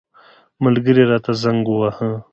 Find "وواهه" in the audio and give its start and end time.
1.69-2.09